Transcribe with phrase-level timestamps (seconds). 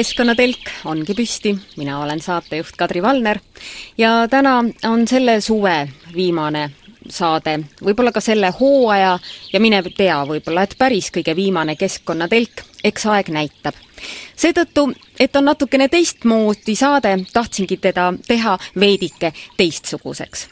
[0.00, 3.38] keskkonnatelk ongi püsti, mina olen saatejuht Kadri Valner.
[3.98, 4.54] Ja täna
[4.88, 6.70] on selle suve viimane
[7.08, 9.18] saade, võib-olla ka selle hooaja
[9.52, 13.74] ja mine tea, võib-olla et päris kõige viimane Keskkonnatelk, eks aeg näitab.
[14.36, 14.86] seetõttu,
[15.20, 20.48] et on natukene teistmoodi saade, tahtsingi teda teha veidike teistsuguseks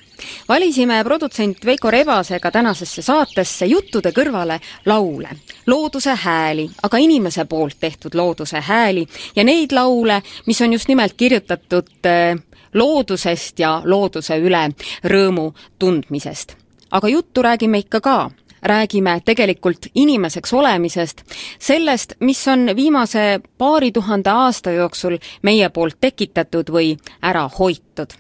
[0.49, 5.29] valisime produtsent Veiko Rebasega tänasesse saatesse juttude kõrvale laule,
[5.67, 11.13] looduse hääli, aga inimese poolt tehtud looduse hääli ja neid laule, mis on just nimelt
[11.17, 12.39] kirjutatud äh,
[12.75, 14.69] loodusest ja looduse üle
[15.05, 16.57] rõõmu tundmisest.
[16.91, 18.31] aga juttu räägime ikka ka
[18.63, 21.23] räägime tegelikult inimeseks olemisest,
[21.59, 28.13] sellest, mis on viimase paari tuhande aasta jooksul meie poolt tekitatud või ära hoitud.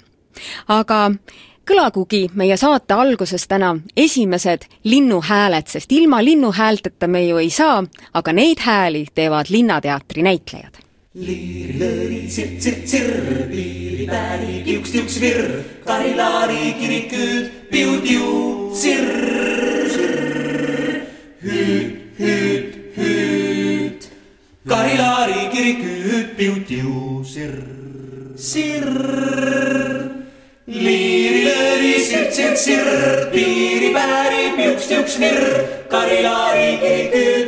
[0.68, 1.10] aga
[1.68, 7.82] kõlagugi meie saate alguses täna esimesed linnuhääled, sest ilma linnuhäälteta me ju ei saa,
[8.14, 10.80] aga neid hääli teevad Linnateatri näitlejad.
[11.18, 15.48] liiri-lõri, sirr-sirr-sirr, piiri-pääri, kiuks-kiuks virr,
[15.84, 18.28] karilaari kiriküüd, piu-tiu,
[18.74, 19.47] sirr-sirr,
[35.08, 37.47] piuks-tiuks-virr, karilaari, kiriküüd,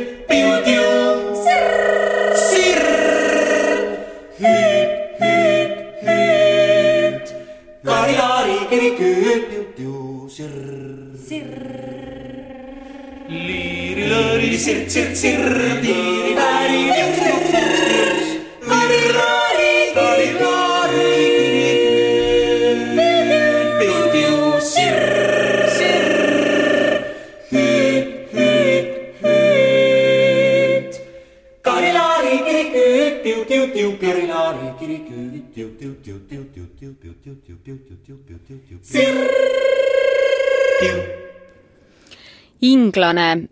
[43.21, 43.47] inglane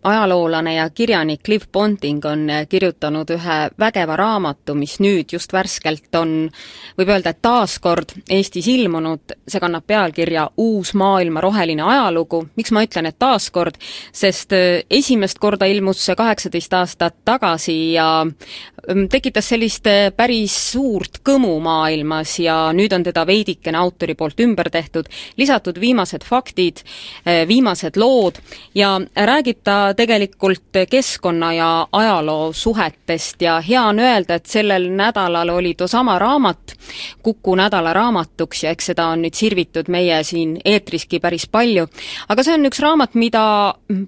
[0.60, 6.50] ajaloolane ja kirjanik Liv Ponting on kirjutanud ühe vägeva raamatu, mis nüüd just värskelt on,
[6.98, 12.48] võib öelda, et taaskord Eestis ilmunud, see kannab pealkirja Uus maailma roheline ajalugu.
[12.56, 13.76] miks ma ütlen, et taaskord?
[14.12, 20.72] sest äh, esimest korda ilmus see kaheksateist aastat tagasi ja ähm, tekitas sellist äh, päris
[20.72, 26.82] suurt kõmu maailmas ja nüüd on teda veidikene autori poolt ümber tehtud, lisatud viimased faktid,
[27.24, 28.38] viimased lood
[28.74, 30.49] ja räägib ta tegelikult
[30.90, 36.76] keskkonna ja ajaloo suhetest ja hea on öelda, et sellel nädalal oli toosama raamat
[37.22, 41.86] Kuku nädala raamatuks ja eks seda on nüüd sirvitud meie siin eetriski päris palju,
[42.28, 43.42] aga see on üks raamat, mida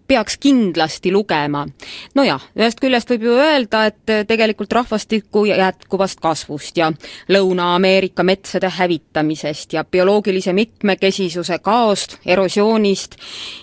[0.09, 1.67] peaks kindlasti lugema.
[2.15, 6.93] nojah, ühest küljest võib ju öelda, et tegelikult rahvastiku jätkuvast kasvust ja
[7.29, 13.17] Lõuna-Ameerika metsade hävitamisest ja bioloogilise mitmekesisuse kaost, erosioonist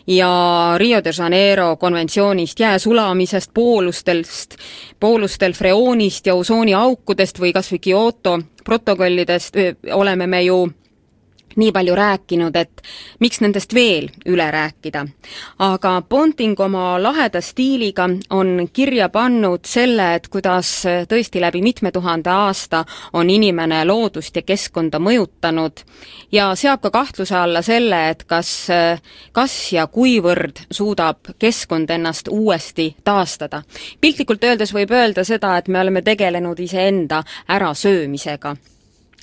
[0.07, 4.55] ja Rio de Janeiro konventsioonist, jää sulamisest, poolustest,
[4.99, 9.55] poolustel freoonist ja osooniaukudest või kas või Kyoto protokollidest
[9.93, 10.67] oleme me ju
[11.59, 12.81] nii palju rääkinud, et
[13.19, 15.05] miks nendest veel üle rääkida.
[15.59, 22.29] aga Ponting oma laheda stiiliga on kirja pannud selle, et kuidas tõesti läbi mitme tuhande
[22.29, 25.83] aasta on inimene loodust ja keskkonda mõjutanud
[26.31, 28.67] ja seab ka kahtluse alla selle, et kas,
[29.31, 33.63] kas ja kuivõrd suudab keskkond ennast uuesti taastada.
[34.01, 38.55] piltlikult öeldes võib öelda seda, et me oleme tegelenud iseenda ärasöömisega.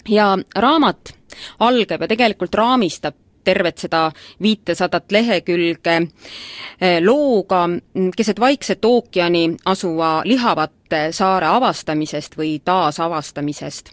[0.08, 1.14] Ja raamat
[1.58, 3.14] algab ja tegelikult raamistab
[3.46, 4.10] tervet seda
[4.42, 7.68] viitesadat lehekülge eh, looga
[8.16, 13.92] keset Vaikset ookeani asuva Lihavate saare avastamisest või taasavastamisest.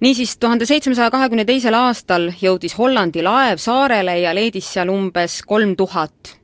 [0.00, 5.76] niisiis, tuhande seitsmesaja kahekümne teisel aastal jõudis Hollandi laev saarele ja leidis seal umbes kolm
[5.76, 6.36] tuhat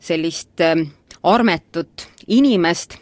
[0.00, 0.76] sellist eh,
[1.22, 2.98] armetut inimest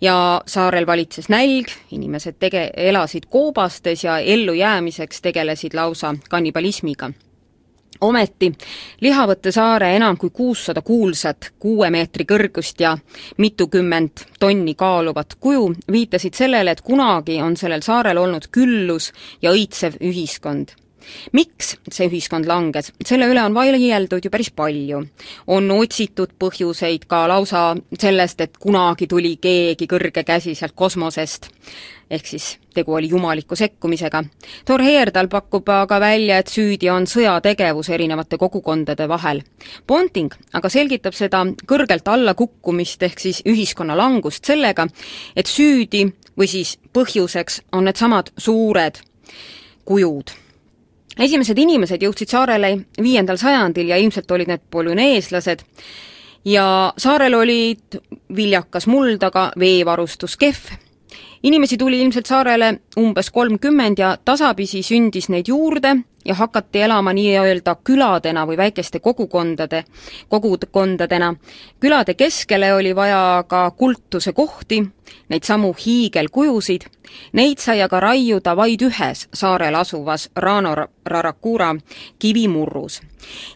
[0.00, 7.10] ja saarel valitses nälg, inimesed tege-, elasid koobastes ja ellujäämiseks tegelesid lausa kannibalismiga
[8.00, 8.52] ometi
[9.00, 12.94] Lihavõtte saare enam kui kuussada kuulsat kuue meetri kõrgust ja
[13.38, 19.12] mitukümmend tonni kaaluvat kuju viitasid sellele, et kunagi on sellel saarel olnud küllus
[19.42, 20.74] ja õitsev ühiskond.
[21.32, 25.04] Miks see ühiskond langes, selle üle on vaieldud ju päris palju.
[25.46, 31.50] on otsitud põhjuseid ka lausa sellest, et kunagi tuli keegi kõrge käsi sealt kosmosest,
[32.10, 34.24] ehk siis tegu oli jumaliku sekkumisega.
[34.64, 39.42] Thor Heyerdahl pakub aga välja, et süüdi on sõjategevus erinevate kogukondade vahel.
[39.86, 44.88] Ponting aga selgitab seda kõrgelt alla kukkumist ehk siis ühiskonna langust sellega,
[45.36, 46.06] et süüdi
[46.38, 48.98] või siis põhjuseks on needsamad suured
[49.84, 50.43] kujud
[51.18, 52.72] esimesed inimesed jõudsid saarele
[53.02, 55.62] viiendal sajandil ja ilmselt olid need polüneeslased
[56.44, 58.00] ja saarel olid
[58.36, 60.72] viljakas muld, aga veevarustus kehv.
[61.42, 67.76] inimesi tuli ilmselt saarele umbes kolmkümmend ja tasapisi sündis neid juurde ja hakati elama nii-öelda
[67.84, 69.84] küladena või väikeste kogukondade,
[70.28, 71.34] kogukondadena.
[71.80, 74.82] külade keskele oli vaja ka kultuse kohti,
[75.28, 76.80] neid samu hiigelkujusid,
[77.32, 80.74] neid sai aga raiuda vaid ühes saarel asuvas Rano
[81.06, 81.74] Rarakura
[82.18, 83.00] kivimurrus.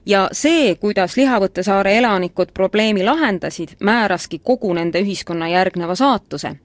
[0.07, 6.57] ja see, kuidas Lihavõtte saare elanikud probleemi lahendasid, määraski kogu nende ühiskonna järgneva saatuse.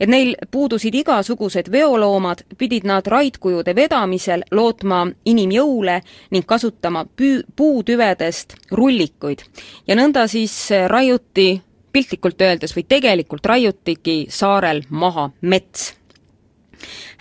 [0.00, 6.00] et neil puudusid igasugused veoloomad, pidid nad raidkujude vedamisel lootma inim-, inimjõule
[6.34, 9.44] ning kasutama püü-, puutüvedest rullikuid.
[9.86, 11.62] ja nõnda siis raiuti
[11.92, 15.92] piltlikult öeldes või tegelikult raiutigi saarel maha mets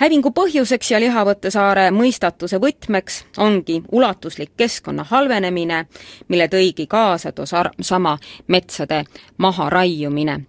[0.01, 5.85] hävingu põhjuseks ja Lihavõtte saare mõistatuse võtmeks ongi ulatuslik keskkonna halvenemine,
[6.27, 8.17] mille tõigi kaasa too sar-, sama
[8.47, 9.03] metsade
[9.37, 10.39] maharaiumine.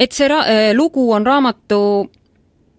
[0.00, 2.10] et see ra-, lugu on raamatu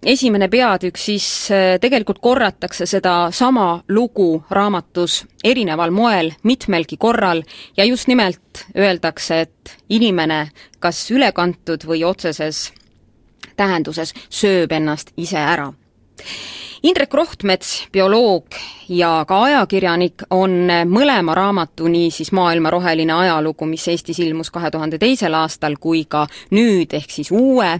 [0.04, 7.42] esimene peatükk, siis äh, tegelikult korratakse sedasama lugu raamatus erineval moel mitmelgi korral
[7.76, 10.48] ja just nimelt öeldakse, et inimene
[10.78, 12.72] kas ülekantud või otseses
[13.56, 15.72] tähenduses sööb ennast ise ära
[16.84, 18.44] Indrek Rohtmets, bioloog
[18.92, 24.68] ja ka ajakirjanik, on mõlema raamatu, nii siis Maailma roheline ajalugu, mis Eestis ilmus kahe
[24.70, 27.70] tuhande teisel aastal, kui ka nüüd, ehk siis uue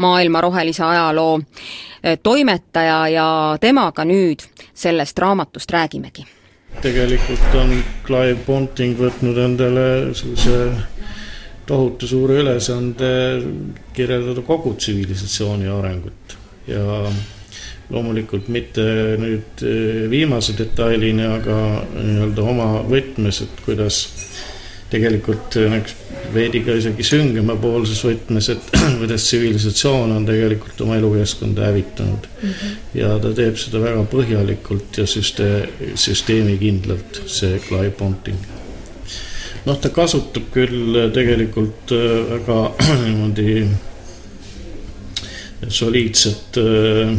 [0.00, 3.26] maailma rohelise ajaloo eh, toimetaja ja
[3.60, 6.24] temaga nüüd sellest raamatust räägimegi.
[6.80, 7.76] tegelikult on
[8.06, 10.72] Clive Ponting võtnud endale sellise
[11.66, 13.12] tohutu suure ülesande
[13.92, 17.12] kirjeldada kogu tsivilisatsiooni arengut ja
[17.92, 18.84] loomulikult mitte
[19.20, 21.58] nüüd eh, viimase detailini, aga
[21.94, 24.04] nii-öelda oma võtmes, et kuidas
[24.94, 25.56] tegelikult
[26.34, 32.50] veidi ka isegi süngemapoolses võtmes, et kuidas tsivilisatsioon on tegelikult oma elukeskkonda hävitanud mm.
[32.50, 32.74] -hmm.
[33.00, 38.38] ja ta teeb seda väga põhjalikult ja süste-, süsteemikindlalt, see Clive Ponting.
[39.64, 41.94] noh, ta kasutab küll tegelikult
[42.30, 42.60] väga
[43.06, 43.66] niimoodi
[45.68, 47.14] soliidset äh,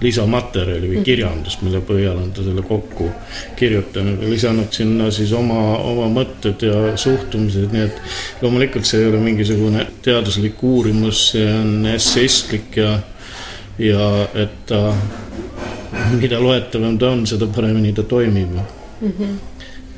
[0.00, 3.08] lisamaterjali või kirjandust, mille põhjal on ta selle kokku
[3.56, 4.22] kirjutanud.
[4.22, 9.22] Ja lisanud sinna siis oma, oma mõtted ja suhtumised, nii et loomulikult see ei ole
[9.22, 12.98] mingisugune teaduslik uurimus, see on esseistlik ja,
[13.78, 14.10] ja
[14.44, 14.86] et ta,
[16.18, 18.54] mida loetavam ta on, seda paremini ta toimib.
[19.00, 19.10] Mm.
[19.18, 19.34] -hmm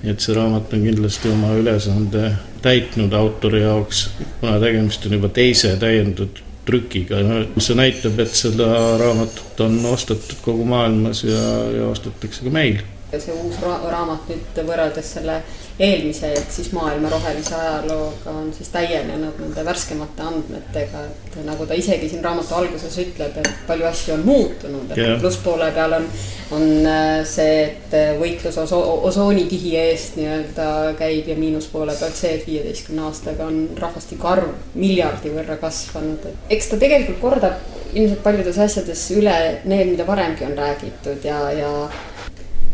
[0.06, 2.28] et see raamat on kindlasti oma ülesande
[2.62, 4.10] täitnud autori jaoks,
[4.40, 8.66] kuna tegemist on juba teise täiendatud trükiga, no see näitab, et seda
[9.00, 11.42] raamatut on ostetud kogu maailmas ja,
[11.76, 12.82] ja ostetakse ka meil.
[13.16, 15.38] see uus ra raamat nüüd võrreldes selle
[15.78, 21.76] eelmise ehk siis maailma rohelise ajalooga on siis täienenud nende värskemate andmetega, et nagu ta
[21.76, 25.20] isegi siin raamatu alguses ütleb, et palju asju on muutunud, et yeah.
[25.20, 26.08] plusspoole peal on,
[26.56, 28.80] on äh, see, et võitlus oso
[29.10, 35.34] osoonikihi eest nii-öelda käib ja miinuspoole pealt see, et viieteistkümne aastaga on rahvastiku arv miljardi
[35.36, 37.60] võrra kasvanud, et eks ta tegelikult kordab
[37.96, 39.36] ilmselt paljudes asjades üle
[39.68, 41.72] need, mida varemgi on räägitud ja, ja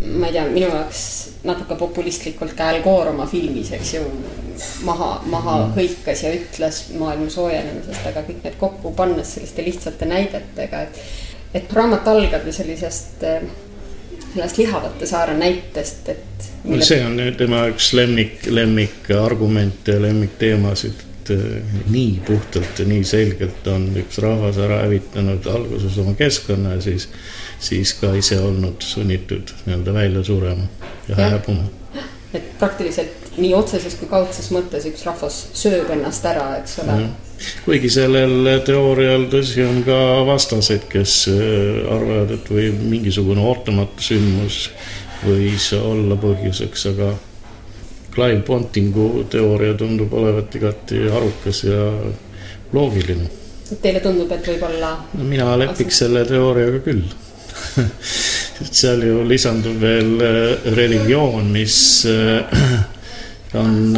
[0.05, 1.03] ma ei tea, minu jaoks
[1.47, 4.05] natuke populistlikult ka Al Gore oma filmis, eks ju,
[4.87, 5.75] maha, maha mm.
[5.77, 11.05] hõikas ja ütles maailma soojenemisest, aga kõik need kokku pannes selliste lihtsate näidetega, et
[11.53, 13.25] et raamat algab ju sellisest,
[14.33, 16.85] sellest Lihavate saare näitest, et mille...
[16.85, 23.85] see on tema üks lemmik, lemmikargumente ja lemmikteemasid et nii puhtalt ja nii selgelt on
[24.01, 27.09] üks rahvas ära hävitanud alguses oma keskkonna ja siis
[27.62, 30.66] siis ka ise olnud sunnitud nii-öelda välja surema
[31.09, 31.69] ja, hääbuma.
[32.35, 36.99] et praktiliselt nii otseses kui kaudses mõttes üks rahvas sööb ennast ära, eks ole.
[37.64, 44.64] kuigi sellel teoorial tõsi on ka vastaseid, kes äh, arvavad, et või mingisugune ootamatu sündmus
[45.23, 47.12] võis olla põhjuseks, aga
[48.12, 51.87] Clive Pontingu teooria tundub olevat igati arukas ja
[52.75, 53.31] loogiline.
[53.81, 57.07] Teile tundub, et võib-olla no mina lepiks selle teooriaga küll
[58.71, 62.07] seal ju lisandub veel äh, religioon, mis
[63.62, 63.97] on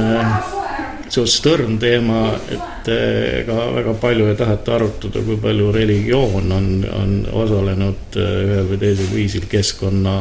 [1.14, 7.12] suhteliselt õrn teema, et ega väga palju ei taheta arutada, kui palju religioon on, on
[7.44, 10.16] osalenud ühel või teisel viisil keskkonna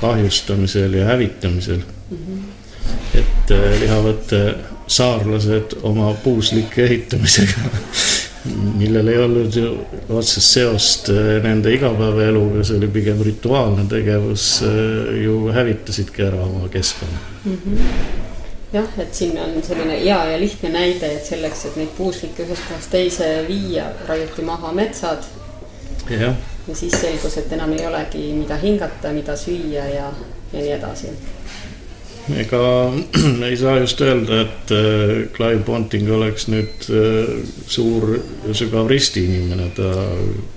[0.00, 2.16] kahjustamisel ja hävitamisel mm.
[2.22, 3.18] -hmm.
[3.18, 4.36] et lihavad
[4.86, 7.70] saarlased oma puuslike ehitamisega
[8.78, 9.72] millel ei olnud ju
[10.08, 16.68] otsest seost äh, nende igapäevaeluga, see oli pigem rituaalne tegevus, äh, ju hävitasidki ära oma
[16.72, 17.58] keskkonna mm.
[17.64, 17.78] -hmm.
[18.72, 22.68] jah, et siin on selline hea ja lihtne näide, et selleks, et neid puuslikke ühest
[22.68, 25.24] kohast teise viia, raiuti maha metsad.
[26.10, 26.34] ja
[26.72, 30.12] siis selgus, et enam ei olegi, mida hingata, mida süüa ja,
[30.52, 31.08] ja nii edasi
[32.34, 32.60] ega
[33.48, 37.30] ei saa just öelda, et äh, Clive Ponting oleks nüüd äh,
[37.70, 38.16] suur
[38.46, 39.92] ja sügav ristiinimene, ta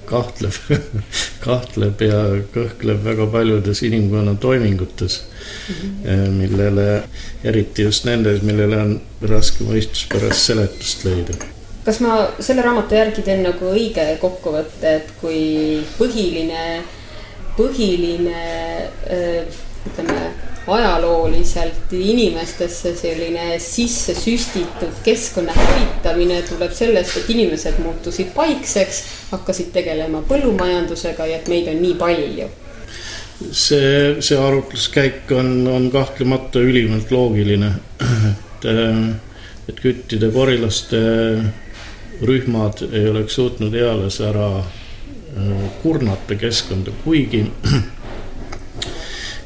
[0.09, 0.57] kahtleb
[1.45, 2.23] kahtleb ja
[2.55, 6.33] kõhkleb väga paljudes inimkonna toimingutes mm, -hmm.
[6.41, 6.89] millele,
[7.43, 8.99] eriti just nendes, millele on
[9.29, 11.37] raske mõistuspärast seletust leida
[11.85, 16.83] kas ma selle raamatu järgi teen nagu õige kokkuvõtte, et kui põhiline,
[17.57, 18.41] põhiline
[19.89, 20.19] ütleme
[20.75, 30.23] ajalooliselt inimestesse selline sisse süstitud keskkonna hävitamine tuleb sellest, et inimesed muutusid paikseks, hakkasid tegelema
[30.29, 32.49] põllumajandusega ja et meid on nii palju.
[33.51, 37.71] see, see arutluskäik on, on kahtlemata ülimalt loogiline,
[38.03, 38.69] et,
[39.69, 40.99] et küttide korilaste
[42.21, 47.45] rühmad ei oleks suutnud eales ära äh, kurnata keskkonda, kuigi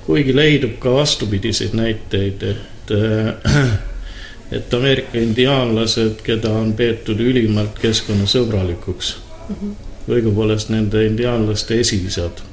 [0.05, 3.71] kuigi leidub ka vastupidiseid näiteid, et äh,
[4.57, 9.15] et Ameerika indiaanlased, keda on peetud ülimalt keskkonnasõbralikuks
[9.49, 9.75] mm, -hmm.
[10.11, 12.43] õigupoolest nende indiaanlaste esiisad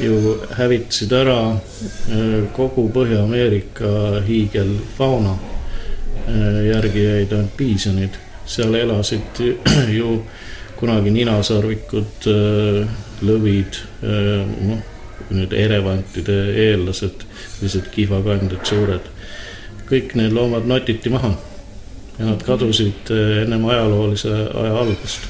[0.00, 5.36] ju hävitasid ära äh, kogu Põhja-Ameerika hiigelfauna.
[6.28, 8.16] Äh, järgi jäid ainult piisonid,
[8.46, 9.42] seal elasid
[9.98, 10.22] ju
[10.80, 12.24] kunagi ninasarvikud,
[13.20, 13.76] lõvid,
[14.64, 14.78] noh
[15.30, 19.10] nüüd elevantide eellased, sellised kihvakandjad, suured.
[19.90, 21.32] kõik need loomad notiti maha
[22.18, 25.26] ja nad kadusid eh, ennem ajaloolise aja algust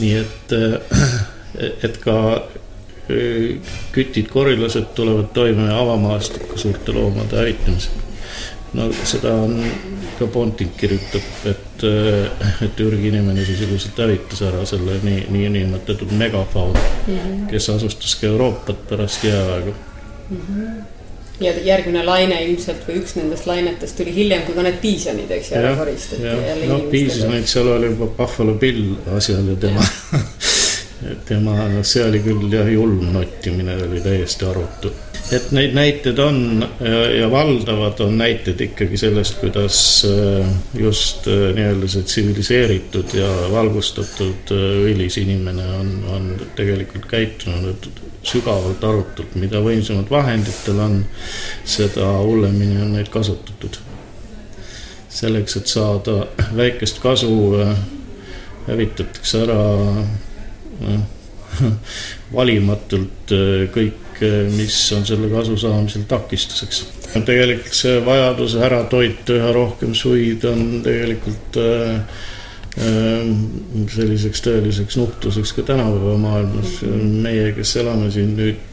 [0.00, 0.98] nii et, eh,
[1.86, 2.16] et ka
[3.08, 3.56] eh,
[3.94, 8.06] kütid, korilased tulevad toime avamaastiku suurte loomade hävitamisega.
[8.74, 9.62] no seda on
[10.18, 16.12] ka Ponting kirjutab, et, eh, et Türgi inimene sisuliselt hävitas ära selle nii, nii niinimetatud
[16.18, 17.48] megafauna mm, -hmm.
[17.50, 19.74] kes asustas ka Euroopat pärast jääaega
[20.30, 20.38] mm.
[20.38, 20.78] -hmm
[21.40, 25.50] ja järgmine laine ilmselt või üks nendest lainetest tuli hiljem, kui ka need piisonid, eks
[25.52, 26.22] ju, ära koristati.
[26.66, 29.84] no piisonid, seal oli juba Buffalo Bill asjal ja tema
[31.28, 31.54] tema,
[31.86, 34.92] see oli küll jah, julm nottimine oli täiesti arutu
[35.32, 36.38] et neid näiteid on
[37.18, 44.52] ja, valdavad on näited ikkagi sellest, kuidas äh, just äh, nii-öelda see tsiviliseeritud ja valgustatud
[44.54, 47.90] äh, õilis inimene on, on tegelikult käitunud
[48.28, 50.98] sügavalt arutult, mida võimsamad vahendid tal on,
[51.68, 53.78] seda hullemini on neid kasutatud.
[55.18, 57.30] selleks, et saada väikest kasu,
[58.66, 59.62] hävitatakse ära
[62.38, 63.32] valimatult
[63.74, 64.07] kõik kõik,
[64.54, 66.86] mis on selle kasu saamisel takistuseks.
[67.24, 72.24] tegelikult see vajadus ära toita üha rohkem suid on tegelikult äh,
[72.78, 76.80] selliseks tõeliseks nuhtluseks ka tänapäeva maailmas.
[77.24, 78.66] meie, kes elame siin nüüd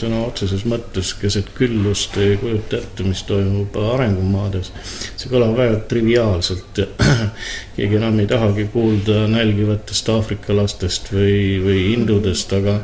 [0.00, 4.72] sõna otseses mõttes keset küllust, ei kujuta ette, mis toimub arengumaades.
[5.16, 6.80] see kõlab väga triviaalselt
[7.76, 12.80] keegi enam ei tahagi kuulda nälgivatest Aafrika lastest või, või hindudest, aga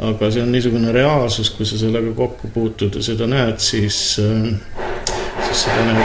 [0.00, 4.48] aga see on niisugune reaalsus, kui sa sellega kokku puutud ja seda näed, siis, äh,
[5.46, 6.02] siis see paneb,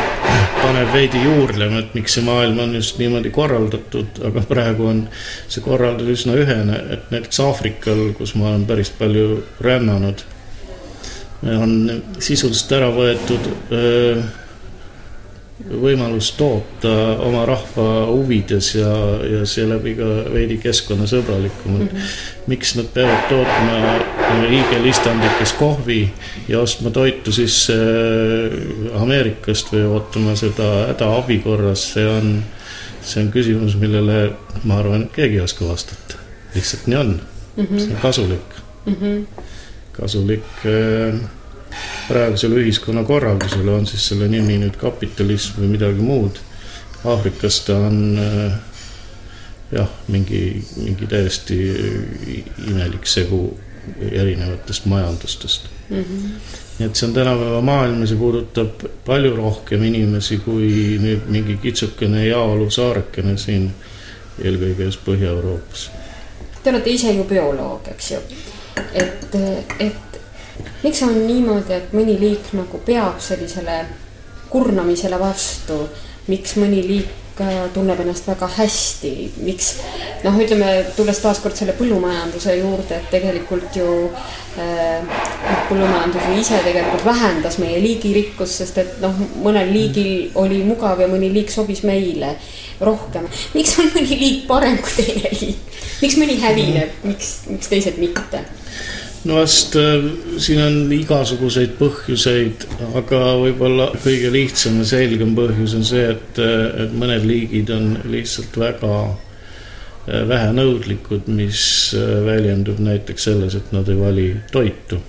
[0.59, 5.03] paneb veidi juurdlema, et miks see maailm on just niimoodi korraldatud, aga praegu on
[5.47, 10.25] see korraldus üsna ühene, et näiteks Aafrikal, kus ma olen päris palju rännanud,
[11.55, 11.77] on
[12.19, 14.33] sisuliselt ära võetud öö, äh,
[15.65, 16.91] võimalus toota
[17.25, 18.91] oma rahva huvides ja,
[19.25, 21.97] ja seeläbi ka veidi keskkonnasõbralikumalt mm.
[21.97, 22.49] -hmm.
[22.51, 23.79] miks nad peavad tootma
[24.49, 25.99] hiigelistandikes kohvi
[26.47, 32.43] ja ostma toitu siis äh, Ameerikast või ootama seda hädaabi korras, see on,
[33.01, 34.19] see on küsimus, millele
[34.63, 36.21] ma arvan, keegi ei oska vastata.
[36.55, 37.21] lihtsalt nii on
[37.57, 37.79] mm, -hmm.
[37.79, 39.43] see on kasulik mm, -hmm.
[39.91, 41.19] kasulik äh,
[42.07, 46.39] praegusele ühiskonnakorraldusele, on siis selle nimi nüüd kapitalism või midagi muud.
[47.05, 48.57] Aafrikas ta on äh,
[49.71, 51.57] jah, mingi, mingi täiesti
[52.67, 53.47] imelik segu
[54.11, 55.97] erinevatest majandustest mm.
[55.97, 56.29] -hmm.
[56.79, 61.57] nii et see on tänapäeva maailm ja see puudutab palju rohkem inimesi kui nüüd mingi
[61.57, 63.69] kitsukene heaolusaarekene siin,
[64.43, 65.89] eelkõige just Põhja-Euroopas.
[66.63, 68.19] Te olete ise ju bioloog, eks ju,
[68.93, 69.37] et,
[69.79, 70.04] et
[70.83, 73.83] miks on niimoodi, et mõni liik nagu peab sellisele
[74.49, 75.85] kurnamisele vastu,
[76.27, 77.21] miks mõni liik
[77.73, 79.11] tunneb ennast väga hästi,
[79.43, 79.73] miks
[80.23, 83.87] noh, ütleme, tulles taaskord selle põllumajanduse juurde, et tegelikult ju
[84.61, 85.03] äh,
[85.67, 91.09] põllumajandus ju ise tegelikult vähendas meie liigirikkust, sest et noh, mõnel liigil oli mugav ja
[91.11, 92.37] mõni liik sobis meile
[92.79, 93.27] rohkem.
[93.57, 98.45] miks on mõni liik parem kui teine liik, miks mõni hävineb, miks, miks teised mitte?
[99.25, 100.05] No vast äh,
[100.41, 102.65] siin on igasuguseid põhjuseid,
[102.99, 107.95] aga võib-olla kõige lihtsam ja selgem põhjus on see, et, äh, et mõned liigid on
[108.11, 111.63] lihtsalt väga äh, vähenõudlikud, mis
[112.25, 115.01] väljendub näiteks selles, et nad ei vali toitu.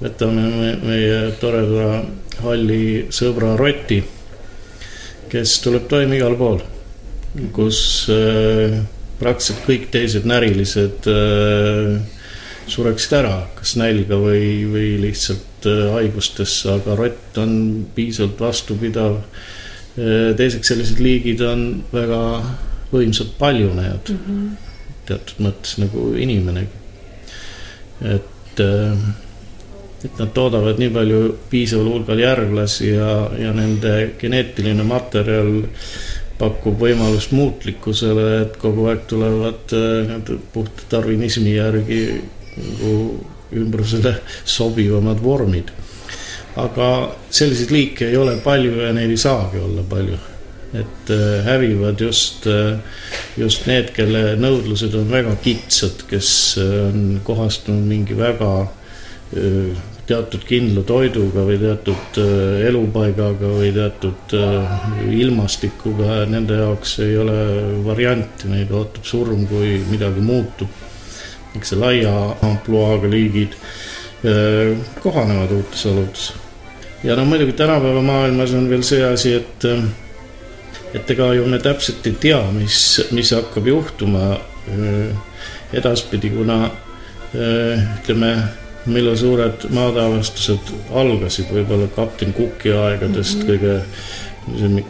[0.00, 2.02] võtame me, meie toreda
[2.42, 4.00] halli sõbra Roti,
[5.30, 6.58] kes tuleb toime igal pool,
[7.54, 7.78] kus
[9.20, 11.06] praktiliselt kõik teised närilised
[12.70, 17.56] sureksid ära, kas nälga või, või lihtsalt äh, haigustesse, aga rott on
[17.96, 19.18] piisavalt vastupidav.
[19.98, 22.20] Äh, teiseks, sellised liigid on väga
[22.94, 24.72] võimsad paljunejad mm, -hmm.
[25.08, 26.82] teatud mõttes nagu inimenegi.
[28.14, 28.98] et, äh,
[30.04, 35.64] et nad toodavad nii palju piisaval hulgal järglasi ja, ja nende geneetiline materjal
[36.38, 39.74] pakub võimalust muutlikkusele, et kogu aeg tulevad
[40.52, 42.00] puht tarvinismi järgi
[42.56, 44.18] nagu ümbrusele
[44.56, 45.72] sobivamad vormid.
[46.56, 46.88] aga
[47.34, 50.18] selliseid liike ei ole palju ja neid ei saagi olla palju.
[50.74, 52.78] et äh, hävivad just, äh,
[53.38, 58.48] just need, kelle nõudlused on väga kitsad, kes äh, on kohastunud mingi väga
[60.06, 62.18] teatud kindla toiduga või teatud
[62.68, 64.34] elupaigaga või teatud
[65.10, 67.38] ilmastikuga, nende jaoks ei ole
[67.86, 70.83] varianti, neid ootab surm, kui midagi muutub
[71.54, 73.52] niisuguse laia ampluaaga liigid
[75.00, 76.32] kohanevad uutes oludes.
[77.04, 79.64] ja no muidugi tänapäeva maailmas on veel see asi, et
[80.94, 84.38] et ega ju me täpselt ei tea, mis, mis hakkab juhtuma
[85.72, 86.70] edaspidi, kuna
[87.34, 88.34] ütleme,
[88.86, 93.48] millal suured maadeavastused algasid, võib-olla kapten Cooki aegadest -hmm.
[93.48, 93.80] kõige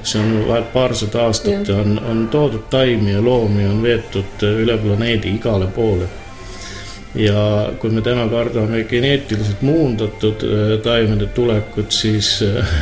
[0.02, 4.78] see on vahet paarsada aastat ja on, on toodud taimi ja loomi, on veetud üle
[4.78, 6.08] planeedi igale poole
[7.14, 12.74] ja kui me täna kardame geneetiliselt muundatud äh, taimede tulekut, siis äh,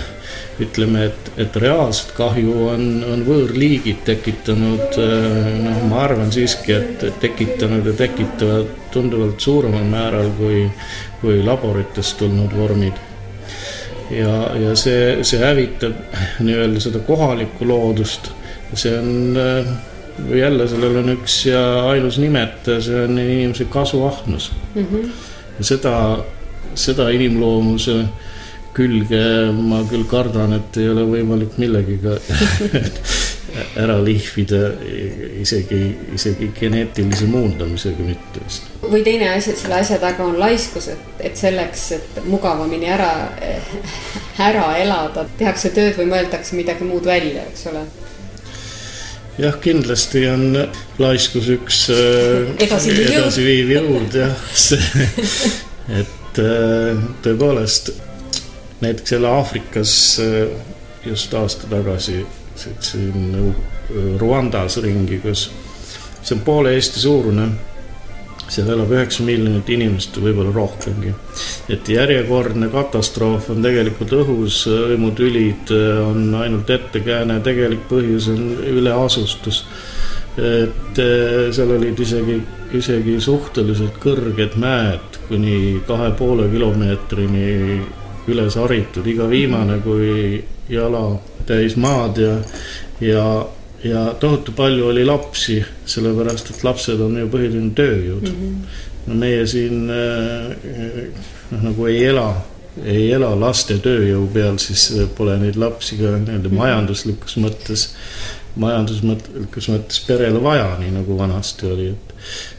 [0.61, 7.07] ütleme, et, et reaalset kahju on, on võõrliigid tekitanud, äh, noh, ma arvan siiski, et
[7.21, 10.67] tekitanud ja tekitavad tunduvalt suuremal määral kui,
[11.21, 13.01] kui laboritest tulnud vormid.
[14.13, 18.33] ja, ja see, see hävitab nii-öelda seda kohalikku loodust,
[18.75, 19.37] see on
[20.35, 24.87] jälle sellel on üks ja ainus nimetaja, see on inimese kasuahnus mm.
[24.87, 25.09] -hmm.
[25.59, 25.95] ja seda,
[26.75, 28.05] seda inimloomuse
[28.73, 32.17] külge ma küll kardan, et ei ole võimalik millegiga
[33.83, 34.61] ära lihvida,
[35.43, 35.81] isegi,
[36.17, 38.71] isegi geneetilise muundamisega mitte vist.
[38.83, 43.11] või teine asi, selle asja taga on laiskus, et, et selleks, et mugavamini ära,
[44.41, 47.85] ära elada, tehakse tööd või mõeldakse midagi muud välja, eks ole
[49.39, 50.57] jah, kindlasti on
[51.01, 54.47] laiskus üks äh, edasiviiv edasi jõud jah,
[56.01, 57.93] et äh, tõepoolest
[58.83, 60.47] näiteks jälle Aafrikas äh,
[61.07, 62.23] just aasta tagasi
[62.63, 63.53] sõitsin
[64.21, 65.49] Rwandas ringi, kus
[66.23, 67.49] see on poole Eesti suurune
[68.53, 71.15] seal elab üheksa miljonit inimest, võib-olla rohkemgi.
[71.73, 75.73] et järjekordne katastroof on tegelikult õhus, hõimutülid
[76.07, 79.65] on ainult ettekääne, tegelik põhjus on üleasustus.
[80.37, 82.39] et eh, seal olid isegi,
[82.73, 87.49] isegi suhteliselt kõrged mäed, kuni kahe poole kilomeetrini
[88.33, 92.37] üles haritud, iga viimane kui jala täis maad ja,
[93.03, 93.25] ja
[93.85, 98.41] ja tohutu palju oli lapsi, sellepärast et lapsed on ju põhiline tööjõud mm.
[98.41, 98.81] -hmm.
[99.07, 100.53] no meie siin äh,
[101.51, 102.29] noh, nagu ei ela,
[102.85, 106.59] ei ela laste tööjõu peal, siis pole neid lapsi ka nii-öelda mhm.
[106.59, 107.89] majanduslikus mõttes,
[108.57, 112.09] majanduslikus mõttes perele vaja, nii nagu vanasti oli, et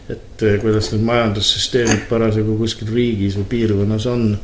[0.09, 4.37] et äh, kuidas need majandussüsteemid parasjagu kuskil riigis või piirkonnas on,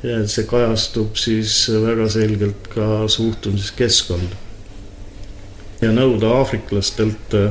[0.00, 4.49] see kajastub siis väga selgelt ka suhtumises keskkonda
[5.80, 7.50] ja nõuda aafriklastelt äh,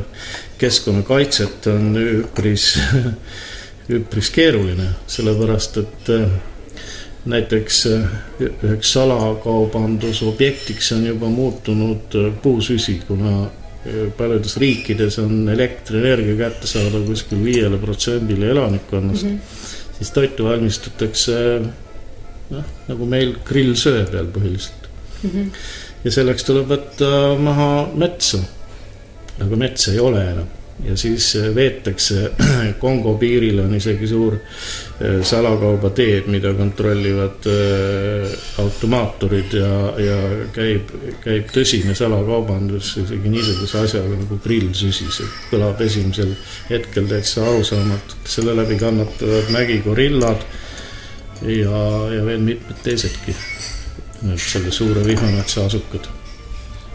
[0.57, 2.71] keskkonnakaitset on üpris
[3.99, 6.29] üpris keeruline, sellepärast et äh,
[7.29, 7.85] näiteks
[8.39, 13.49] üheks salakaubandusobjektiks on juba muutunud puusüsi, kuna
[14.17, 19.97] paljudes riikides on elektrienergia kättesaadav kuskil viiele protsendile elanikkonnast mm, -hmm.
[19.97, 21.61] siis toitu valmistatakse
[22.49, 24.89] noh, nagu meil grillsöe peal põhiliselt
[25.23, 25.29] mm.
[25.29, 25.51] -hmm.
[26.03, 27.09] Ja selleks tuleb võtta
[27.39, 28.39] maha metsa,
[29.39, 30.55] aga metsa ei ole enam.
[30.83, 32.31] Ja siis äh, veetakse,
[32.79, 40.15] Kongo piiril on isegi suur äh, salakaubateed, mida kontrollivad äh, automaaturid ja, ja
[40.55, 46.31] käib, käib tõsine salakaubandus isegi niisuguse asjaga nagu grillsüsi, see kõlab esimesel
[46.69, 50.47] hetkel täitsa arusaamatult, selle läbi kannatavad mägigorillad
[51.43, 51.83] ja,
[52.15, 53.35] ja veel mitmed teisedki,
[54.37, 56.09] selle suure vihmametsa asukad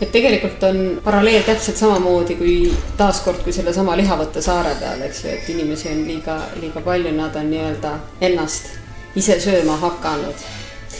[0.01, 2.57] et tegelikult on paralleel täpselt samamoodi kui
[2.99, 7.37] taaskord, kui sellesama Lihavõtte saare peal, eks ju, et inimesi on liiga, liiga palju, nad
[7.39, 7.95] on nii-öelda
[8.29, 8.75] ennast
[9.17, 10.47] ise sööma hakanud.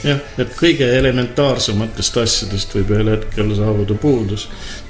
[0.05, 4.49] jah, et kõige elementaarsematest asjadest võib ühel hetkel saabuda puudus.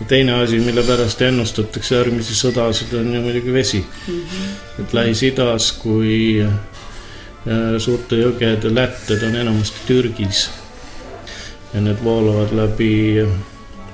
[0.09, 4.20] teine asi, mille pärast ennustatakse järgmisi sõdasid, on ju muidugi vesi mm.
[4.20, 4.83] -hmm.
[4.83, 6.53] et Lähis-Idas, kui äh,
[7.79, 10.51] suurte jõgede lätted on enamasti Türgis
[11.74, 12.94] ja need voolavad läbi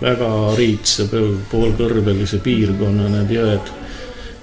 [0.01, 1.07] väga riidse
[1.51, 3.73] poolkõrbelise piirkonna need jõed.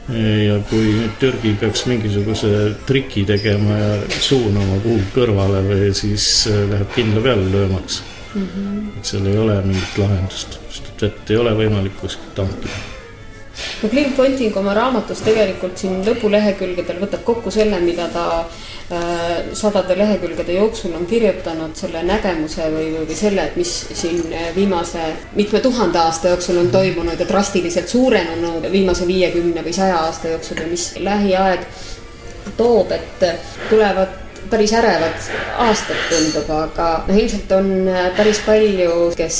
[0.08, 2.50] ja kui nüüd Türgi peaks mingisuguse
[2.88, 7.98] triki tegema ja suunama kuhugi kõrvale või siis äh, läheb kindla peale löömaks
[8.34, 8.46] mm.
[8.46, 8.78] -hmm.
[8.98, 12.80] et seal ei ole mingit lahendust, sest et vett ei ole võimalik kuskilt tankida
[13.84, 18.67] no Clint Ponting oma raamatus tegelikult siin lõpulehekülgedel võtab kokku selle, mida ta äh,
[19.54, 24.22] sadade lehekülgede jooksul on kirjutanud selle nägemuse või, või, või selle, et mis siin
[24.56, 30.32] viimase mitme tuhande aasta jooksul on toimunud ja drastiliselt suurenenud viimase viiekümne või saja aasta
[30.32, 31.68] jooksul ja mis lähiaeg
[32.58, 33.28] toob, et
[33.70, 35.30] tulevad päris ärevad
[35.64, 39.40] aastad tundub, aga noh, ilmselt on äh, päris palju, kes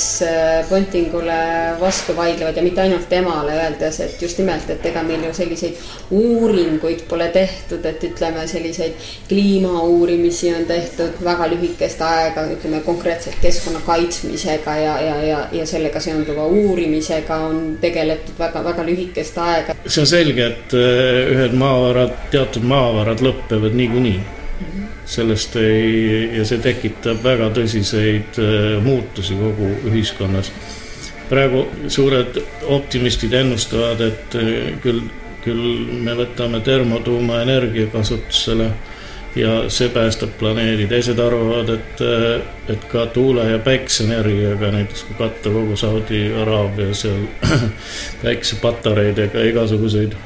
[0.68, 5.24] Pontingule äh, vastu vaidlevad ja mitte ainult temale, öeldes, et just nimelt, et ega meil
[5.28, 5.78] ju selliseid
[6.14, 8.96] uuringuid pole tehtud, et ütleme, selliseid
[9.28, 16.00] kliimauurimisi on tehtud väga lühikest aega, ütleme konkreetselt keskkonna kaitsmisega ja, ja, ja, ja sellega
[16.02, 19.78] seonduva uurimisega on tegeletud väga-väga lühikest aega.
[19.86, 24.37] see on selge, et äh, ühed maavarad, teatud maavarad lõpevad niikuinii
[25.08, 30.52] sellest ei, ja see tekitab väga tõsiseid äh, muutusi kogu ühiskonnas.
[31.28, 32.36] praegu suured
[32.76, 34.52] optimistid ennustavad, et äh,
[34.84, 35.00] küll,
[35.44, 38.70] küll me võtame termotuumaenergia kasutusele
[39.36, 45.16] ja see päästab planeedi, teised arvavad, et, äh, et ka tuule- ja päikseenergiaga, näiteks kui
[45.18, 47.24] katta kogu Saudi Araabia seal
[48.24, 50.16] päiksepatareidega igasuguseid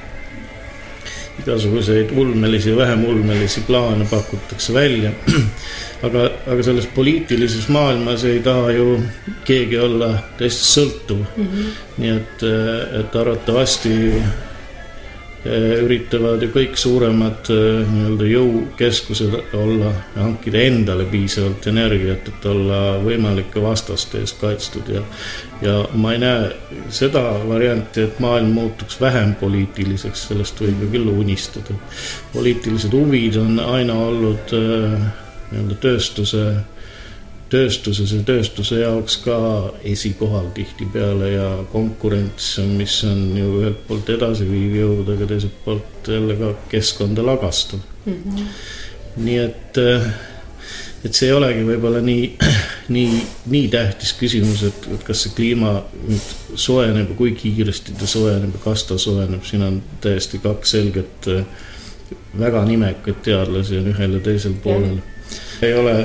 [1.41, 5.11] igasuguseid ulmelisi, vähem ulmelisi plaane pakutakse välja.
[6.07, 8.87] aga, aga selles poliitilises maailmas ei taha ju
[9.45, 11.47] keegi olla teistest sõltuv mm.
[11.47, 11.77] -hmm.
[12.03, 12.47] nii et,
[13.01, 13.93] et arvatavasti
[15.45, 23.63] üritavad ju kõik suuremad eh, nii-öelda jõukeskused olla, hankida endale piisavalt energiat, et olla võimalike
[23.63, 25.03] vastaste eest kaitstud ja
[25.63, 26.47] ja ma ei näe
[26.91, 31.75] seda varianti, et maailm muutuks vähem poliitiliseks, sellest võib ju küll unistada.
[32.33, 34.97] poliitilised huvid on aina olnud eh,
[35.51, 36.47] nii-öelda tööstuse
[37.53, 39.37] tööstuses ja tööstuse jaoks ka
[39.89, 46.37] esikohal tihtipeale ja konkurents, mis on ju ühelt poolt edasiviiv jõud, aga teiselt poolt jälle
[46.41, 48.15] ka keskkonda lagastav mm.
[48.15, 48.47] -hmm.
[49.27, 49.81] nii et,
[51.05, 52.31] et see ei olegi võib-olla nii,
[52.97, 53.23] nii,
[53.55, 55.75] nii tähtis küsimus, et, et kas see kliima
[56.09, 60.79] nüüd soojeneb ja kui kiiresti ta soojeneb ja kas ta soojeneb, siin on täiesti kaks
[60.79, 61.33] selget
[62.39, 65.03] väga nimekaid teadlasi on ühel ja teisel poolel.
[65.63, 65.97] ei ole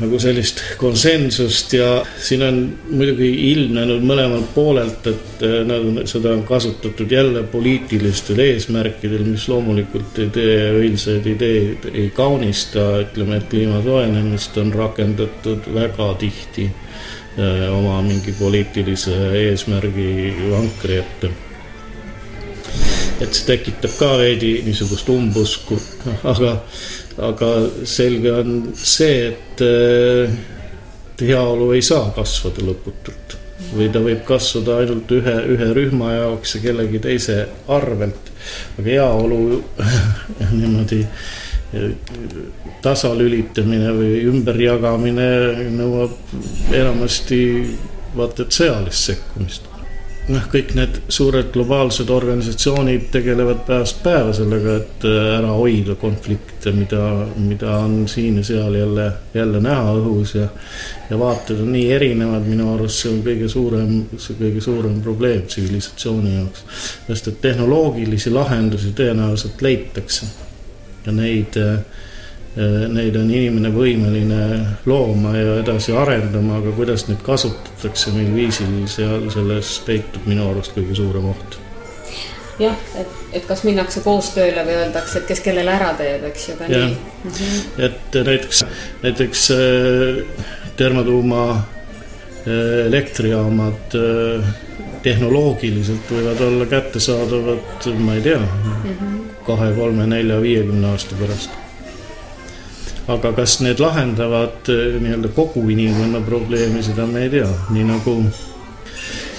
[0.00, 1.88] nagu sellist konsensust ja
[2.20, 2.60] siin on
[2.90, 10.22] muidugi ilmnenud mõlemalt poolelt, et äh, nad seda on kasutatud jälle poliitilistel eesmärkidel, mis loomulikult
[10.22, 17.68] ei tee õilsaid ideid, ei kaunista, ütleme, et kliima soojenemist on rakendatud väga tihti äh,
[17.74, 20.10] oma mingi poliitilise eesmärgi
[20.50, 21.32] vankri ette
[23.20, 25.76] et see tekitab ka veidi niisugust umbusku,
[26.24, 26.54] aga,
[27.30, 27.50] aga
[27.88, 29.64] selge on see, et
[31.20, 33.36] heaolu ei saa kasvada lõputult.
[33.70, 37.36] Või ta võib kasvada ainult ühe, ühe rühma jaoks ja kellegi teise
[37.68, 38.32] arvelt.
[38.80, 39.60] aga heaolu
[40.58, 41.04] niimoodi
[42.82, 45.28] tasalülitamine või ümberjagamine
[45.76, 46.16] nõuab
[46.72, 47.42] enamasti
[48.16, 49.69] vaata et sõjalist sekkumist
[50.30, 56.72] noh, kõik need suured globaalsed organisatsioonid tegelevad päevast päeva sellega, et äh, ära hoida konflikte,
[56.76, 57.02] mida,
[57.36, 60.48] mida on siin ja seal jälle, jälle näha õhus ja
[61.10, 65.42] ja vaated on nii erinevad, minu arust see on kõige suurem, see kõige suurem probleem
[65.46, 66.62] tsivilisatsiooni jaoks.
[67.08, 70.30] sest et tehnoloogilisi lahendusi tõenäoliselt leitakse
[71.06, 71.80] ja neid äh,
[72.56, 74.44] neid on inimene võimeline
[74.90, 80.74] looma ja edasi arendama, aga kuidas neid kasutatakse, mil viisil seal selles peitub minu arust
[80.74, 81.58] kõige suurem oht.
[82.58, 86.56] jah, et, et kas minnakse koostööle või öeldakse, et kes kellele ära teeb, eks ju,
[86.58, 86.82] ka ja.
[86.88, 87.30] nii mm.
[87.38, 87.84] -hmm.
[87.86, 88.64] et näiteks,
[89.06, 90.42] näiteks äh,
[90.76, 93.98] termotuuma äh, elektrijaamad
[95.02, 101.69] tehnoloogiliselt võivad olla kättesaadavad, ma ei tea mm -hmm., kahe, kolme, nelja, viiekümne aasta pärast
[103.10, 108.16] aga kas need lahendavad eh, nii-öelda kogu inimkonna probleemi, seda me ei tea, nii nagu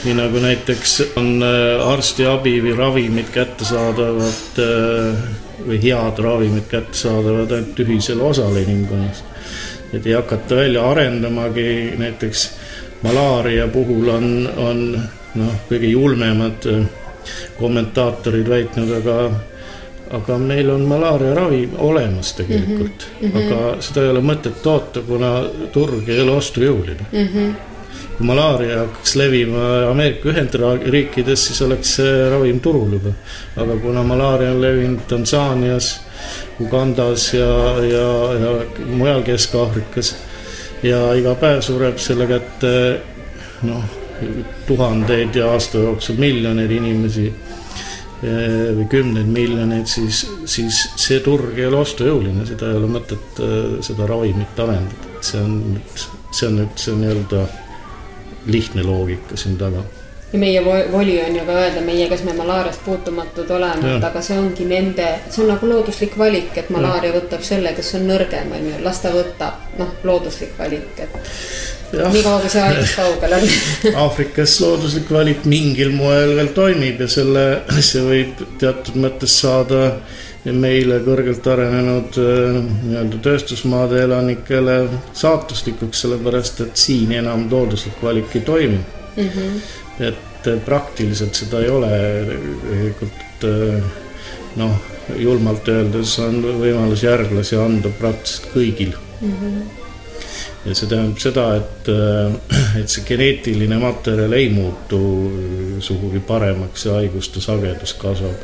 [0.02, 5.22] nii nagu näiteks on eh, arstiabi või ravimid kättesaadavad eh,
[5.68, 9.30] või head ravimid kättesaadavad ainult ühisele osale inimkonnast.
[9.94, 12.50] et ei hakata välja arendamagi, näiteks
[13.04, 14.82] malaaria puhul on, on
[15.36, 16.68] noh, kõige julmemad
[17.60, 19.18] kommentaatorid väitnud, aga
[20.12, 23.38] aga meil on malaariaravi olemas tegelikult mm, -hmm.
[23.38, 25.34] aga seda ei ole mõtet toota, kuna
[25.72, 27.28] turg ei ole ostujõuline mm.
[27.28, 27.54] -hmm.
[28.18, 33.14] kui malaaria hakkaks levima Ameerika Ühendriikides, siis oleks see ravim turul juba.
[33.56, 36.02] aga kuna malaaria on levinud Tansaanias,
[36.62, 37.54] Ugandas ja,
[37.94, 40.16] ja, ja mujal Kesk-Aafrikas
[40.84, 43.00] ja iga päev sureb selle kätte
[43.64, 43.84] noh,
[44.68, 47.34] tuhandeid ja aasta jooksul miljoneid inimesi
[48.22, 53.80] või kümneid miljoneid, siis, siis see turg ei ole ostujõuline, seda ei ole mõtet eh,
[53.86, 57.48] seda ravimit arendada, et see on nüüd, see on nüüd see nii-öelda
[58.52, 59.84] lihtne loogika siin taga.
[60.32, 64.22] Ja meie voli on ju ka öelda, meie, kes me malaariast puutumatud oleme, et aga
[64.24, 68.54] see ongi nende, see on nagu looduslik valik, et malaaria võtab selle, kes on nõrgem,
[68.56, 71.18] on ju, las ta võtab, noh, looduslik valik, et
[71.92, 73.48] nii kaua, kui see haigus kaugel on
[74.04, 77.46] Aafrikas looduslik valik mingil moel veel toimib ja selle,
[77.84, 79.82] see võib teatud mõttes saada
[80.50, 84.78] meile kõrgelt arenenud äh, nii-öelda tööstusmaade elanikele
[85.14, 89.28] saatuslikuks, sellepärast et siin enam looduslik valik ei toimi mm.
[89.28, 89.60] -hmm.
[90.08, 91.92] et äh, praktiliselt seda ei ole
[92.64, 93.92] tegelikult äh,
[94.56, 94.80] noh,
[95.18, 99.38] julmalt öeldes on võimalus järglasi anda praktiliselt kõigil mm.
[99.38, 99.81] -hmm
[100.66, 105.00] ja see tähendab seda, et, äh, et see geneetiline materjal ei muutu
[105.82, 108.44] sugugi paremaks ja haiguste sagedus kasvab.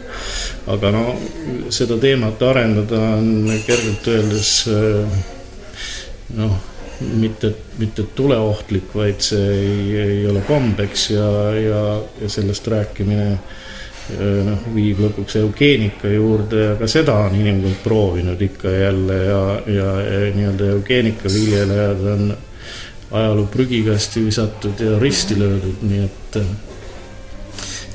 [0.74, 1.04] aga no
[1.70, 5.20] seda teemat arendada on kergelt öeldes äh,
[6.42, 6.58] noh,
[7.00, 11.84] mitte, mitte tuleohtlik, vaid see ei, ei ole kombeks ja, ja,
[12.22, 13.38] ja sellest rääkimine
[14.76, 20.20] viib lõpuks eugeenika juurde ja ka seda on inimkond proovinud ikka jälle ja, ja, ja
[20.36, 22.38] nii-öelda eugeenika viljelejad on
[23.12, 26.40] ajaloo prügikasti visatud ja risti löödud, nii et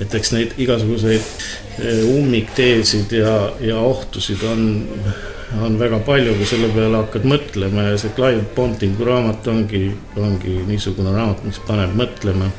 [0.01, 1.23] et eks neid igasuguseid
[1.79, 4.65] eh, ummikteesid ja, ja ohtusid on,
[5.63, 9.85] on väga palju, kui selle peale hakkad mõtlema ja see Clive Pontingu raamat ongi,
[10.19, 12.51] ongi niisugune raamat, mis paneb mõtlema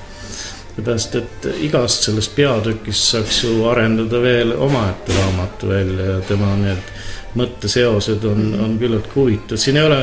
[0.75, 6.93] seepärast, et igast sellest peatükist saaks ju arendada veel omaette raamatu välja ja tema need
[7.37, 9.99] mõtteseosed on, on küllaltki huvitavad, siin ei ole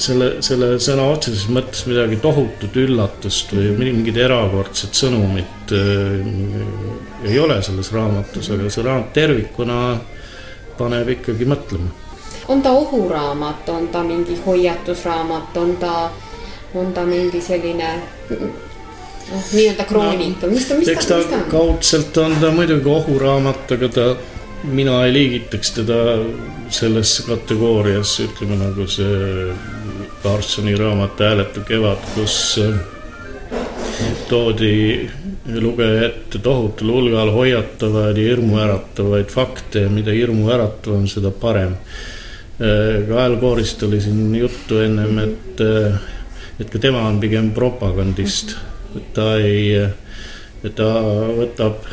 [0.00, 7.60] selle, selle sõna otseses mõttes midagi tohutut üllatust või mingit erakordset sõnumit äh, ei ole
[7.64, 9.78] selles raamatus, aga see raamat tervikuna
[10.76, 11.88] paneb ikkagi mõtlema.
[12.48, 16.10] on ta ohuraamat, on ta mingi hoiatusraamat, on ta,
[16.74, 17.94] on ta mingi selline
[19.30, 21.44] noh, nii-öelda kroonika no,, mis ta, mis ta, mis ta on?
[21.50, 24.08] kaudselt on ta muidugi ohuraamat, aga ta,
[24.64, 26.00] mina ei liigitaks teda
[26.70, 29.52] sellesse kategooriasse, ütleme nagu see
[30.22, 32.78] Carsoni raamat Hääletu kevad, kus äh,
[34.28, 35.06] toodi
[35.54, 41.76] lugeja ette tohutul hulgal hoiatavaid ja hirmuäratavaid fakte ja mida hirmuäratavam, seda parem.
[42.58, 46.00] Äh, ka Al Gore'ist oli siin juttu ennem, et, äh,
[46.58, 48.56] et ka tema on pigem propagandist
[48.96, 49.88] -hmm ta ei,
[50.74, 50.90] ta
[51.36, 51.86] võtab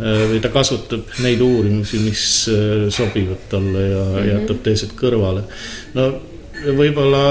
[0.00, 2.48] või ta kasutab neid uurimusi, mis
[2.94, 4.28] sobivad talle ja mm -hmm.
[4.32, 5.42] jätab teised kõrvale.
[5.94, 6.12] no
[6.64, 7.24] võib-olla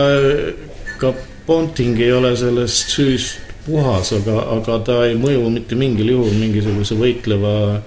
[0.97, 1.13] ka
[1.45, 6.95] Ponting ei ole sellest süüst puhas, aga, aga ta ei mõju mitte mingil juhul mingisuguse
[6.95, 7.81] võitleva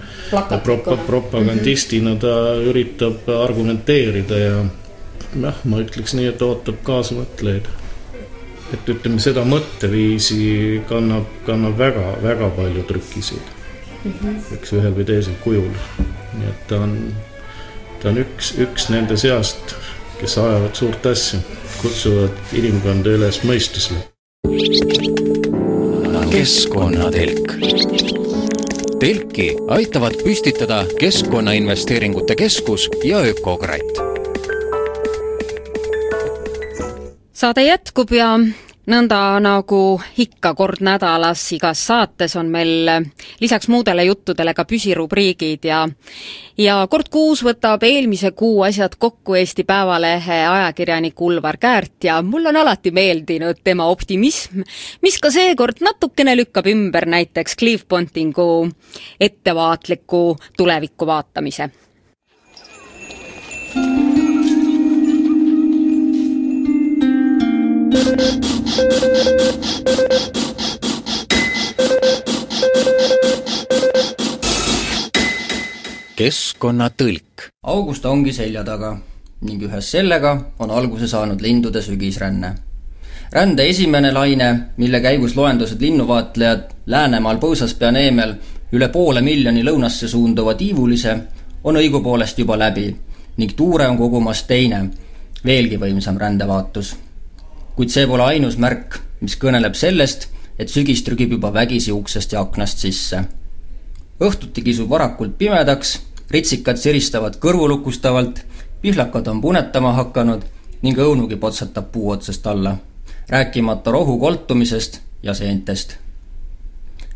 [0.63, 2.19] prop propagandistina -hmm.
[2.19, 4.65] ta üritab argumenteerida ja
[5.41, 7.69] jah, ma ütleks nii, et ootab kaasamõtlejaid
[8.73, 13.51] et ütleme, seda mõtteviisi kannab, kannab väga, väga palju trükiseid
[14.03, 14.13] mm.
[14.21, 14.39] -hmm.
[14.57, 15.69] eks ühel või teisel kujul.
[16.33, 16.95] nii et ta on,
[18.01, 19.75] ta on üks, üks nende seast,
[20.21, 21.39] kes ajavad suurt asja,
[21.81, 24.01] kutsuvad inimkonda üles mõistusele.
[26.33, 27.57] keskkonnatelk.
[28.99, 34.13] telki aitavad püstitada Keskkonnainvesteeringute Keskus ja Ökokratt
[37.43, 38.39] saade jätkub ja
[38.89, 39.79] nõnda nagu
[40.19, 42.89] ikka kord nädalas igas saates on meil
[43.39, 45.83] lisaks muudele juttudele ka püsirubriigid ja
[46.59, 52.51] ja kord kuus võtab eelmise kuu asjad kokku Eesti Päevalehe ajakirjanik Ulvar Käärt ja mul
[52.51, 54.61] on alati meeldinud tema optimism,
[55.01, 58.67] mis ka seekord natukene lükkab ümber näiteks Clive Pontingu
[59.19, 60.25] ettevaatliku
[60.57, 61.71] tuleviku vaatamise
[76.15, 77.49] keskkonnatõlk.
[77.63, 78.93] august ongi selja taga
[79.41, 82.55] ning ühes sellega on alguse saanud lindude sügisränne.
[83.31, 88.35] rände esimene laine, mille käigus loendasid linnuvaatlejad Läänemaal Põõsaspea neemel
[88.71, 91.17] üle poole miljoni lõunasse suunduva tiivulise,
[91.63, 92.95] on õigupoolest juba läbi
[93.37, 94.89] ning tuure on kogumas teine,
[95.45, 96.95] veelgi võimsam rändevaatus
[97.75, 100.27] kuid see pole ainus märk, mis kõneleb sellest,
[100.59, 103.23] et sügis trügib juba vägisi uksest ja aknast sisse.
[104.19, 105.99] õhtuti kisub varakult pimedaks,
[106.31, 108.43] ritsikad siristavad kõrvulukustavalt,
[108.81, 110.45] pihlakad on punetama hakanud
[110.81, 112.77] ning õunugi potsatab puu otsast alla,
[113.29, 115.97] rääkimata rohu koltumisest ja seentest.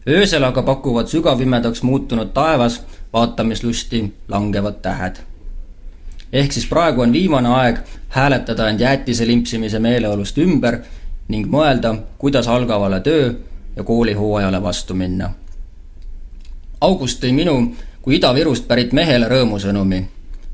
[0.08, 2.82] öösel aga pakuvad sügavpimedaks muutunud taevas
[3.14, 5.37] vaatamislusti langevad tähed
[6.34, 10.80] ehk siis praegu on viimane aeg hääletada end jäätise limpsimise meeleolust ümber
[11.28, 13.34] ning mõelda, kuidas algavale töö
[13.76, 15.34] ja koolihooajale vastu minna.
[16.82, 17.58] August tõi minu
[18.02, 20.04] kui Ida-Virust pärit mehele rõõmusõnumi.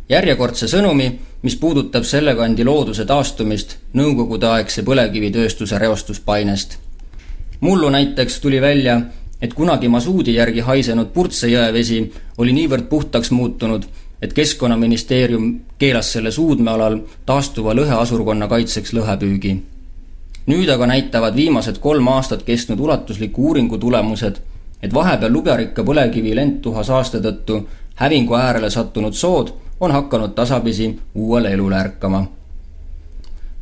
[0.09, 6.77] järjekordse sõnumi, mis puudutab selle kandi looduse taastumist nõukogudeaegse põlevkivitööstuse reostuspainest.
[7.59, 9.01] mullu näiteks tuli välja,
[9.41, 13.85] et kunagi masuudi järgi haisenud Purtse jõe vesi oli niivõrd puhtaks muutunud,
[14.23, 19.57] et Keskkonnaministeerium keelas selle suudmealal taastuva lõheasurkonna kaitseks lõhepüügi.
[20.47, 24.39] nüüd aga näitavad viimased kolm aastat kestnud ulatusliku uuringu tulemused,
[24.83, 27.59] et vahepeal lubjarikka põlevkivi lendtuha saaste tõttu
[27.95, 32.25] hävingu äärele sattunud sood on hakanud tasapisi uuele elule ärkama.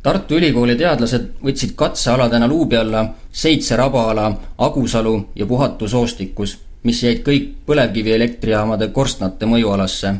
[0.02, 7.22] Tartu Ülikooli teadlased võtsid katsealadena luubi alla seitse rabaala Agusalu ja Puhatu soostikus, mis jäid
[7.26, 10.14] kõik põlevkivielektrijaamade korstnate mõjualasse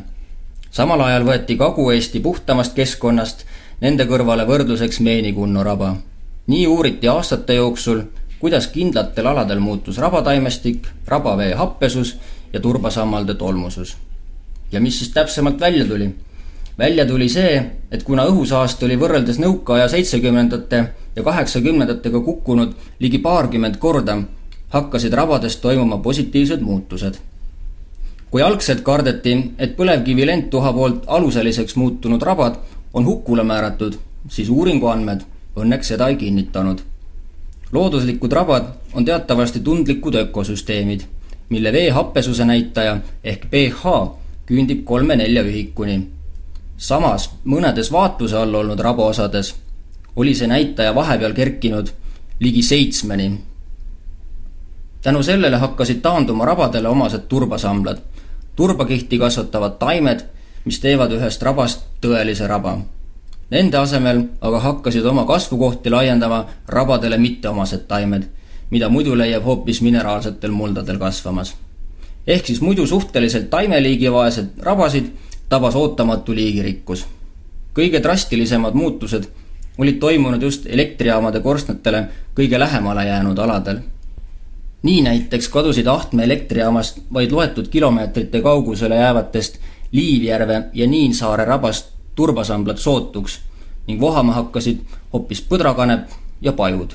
[0.73, 3.45] samal ajal võeti Kagu-Eesti puhtamast keskkonnast
[3.81, 5.95] nende kõrvale võrdluseks Meenikunno raba.
[6.47, 8.01] nii uuriti aastate jooksul,
[8.39, 12.15] kuidas kindlatel aladel muutus rabataimestik, rabavee happesus
[12.53, 13.97] ja turbasammalde tolmusus.
[14.71, 16.15] ja mis siis täpsemalt välja tuli?
[16.77, 23.77] välja tuli see, et kuna õhusaaste oli võrreldes nõukaaja seitsmekümnendate ja kaheksakümnendatega kukkunud ligi paarkümmend
[23.77, 24.17] korda,
[24.69, 27.21] hakkasid rabades toimuma positiivsed muutused
[28.33, 32.55] kui algselt kardeti, et põlevkivi lendtuha poolt aluseliseks muutunud rabad
[32.97, 33.93] on hukule määratud,
[34.27, 35.19] siis uuringu andmed
[35.61, 36.79] õnneks seda ei kinnitanud.
[37.71, 41.01] looduslikud rabad on teatavasti tundlikud ökosüsteemid,
[41.49, 43.93] mille vee happesuse näitaja ehk pH
[44.45, 46.07] küündib kolme-nelja ühikuni.
[46.77, 49.55] samas mõnedes vaatluse all olnud rabaosades
[50.15, 51.93] oli see näitaja vahepeal kerkinud
[52.39, 53.39] ligi seitsmeni.
[55.01, 58.01] tänu sellele hakkasid taanduma rabadele omased turbasamblad
[58.55, 60.19] turbakihti kasvatavad taimed,
[60.65, 62.77] mis teevad ühest rabast tõelise raba.
[63.51, 68.23] Nende asemel aga hakkasid oma kasvukohti laiendama rabadele mitteomased taimed,
[68.69, 71.55] mida muidu leiab hoopis mineraalsetel muldadel kasvamas.
[72.27, 75.11] ehk siis muidu suhteliselt taimeliigivaesed rabasid
[75.49, 77.05] tabas ootamatu liigirikkus.
[77.75, 79.27] kõige drastilisemad muutused
[79.77, 83.79] olid toimunud just elektrijaamade korstnatele kõige lähemale jäänud aladel
[84.83, 89.57] nii näiteks kadusid Ahtme elektrijaamast vaid loetud kilomeetrite kaugusele jäävatest
[89.91, 93.39] Liivjärve ja Niinsaare rabast turbasamblad sootuks
[93.87, 94.79] ning vohama hakkasid
[95.13, 96.07] hoopis põdrakanep
[96.41, 96.91] ja pajud.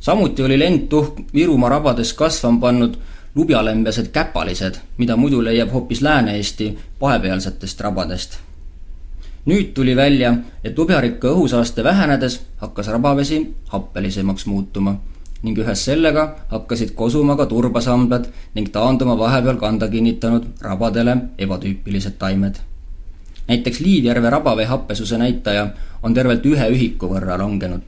[0.00, 2.94] samuti oli lendtuhk Virumaa rabades kasvama pannud
[3.34, 8.38] lubjalembesed käpalised, mida muidu leiab hoopis Lääne-Eesti vahepealsetest rabadest.
[9.46, 10.34] nüüd tuli välja,
[10.64, 14.96] et lubjarikka õhusaaste vähenedes hakkas rabavesi happelisemaks muutuma
[15.42, 22.54] ning ühes sellega hakkasid kosuma ka turbasamblad ning taanduma vahepeal kanda kinnitanud rabadele ebatüüpilised taimed.
[23.48, 25.68] näiteks Liivjärve rabavee happesuse näitaja
[26.02, 27.82] on tervelt ühe ühiku võrra langenud.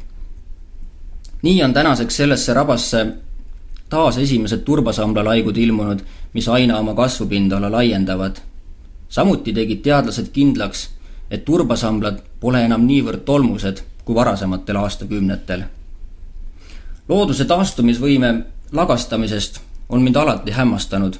[1.42, 3.06] nii on tänaseks sellesse rabasse
[3.88, 5.98] taas esimesed turbasambla ilmunud,
[6.32, 8.36] mis aina oma kasvupindala laiendavad.
[9.08, 10.90] samuti tegid teadlased kindlaks,
[11.30, 15.62] et turbasamblad pole enam niivõrd tolmused kui varasematel aastakümnetel.
[17.08, 21.16] Looduse taastumisvõime lagastamisest on mind alati hämmastanud,